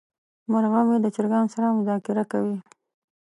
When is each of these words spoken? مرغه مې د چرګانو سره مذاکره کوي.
مرغه 0.51 0.81
مې 0.87 0.97
د 1.03 1.07
چرګانو 1.15 1.51
سره 1.55 1.75
مذاکره 1.77 2.23
کوي. 2.31 2.57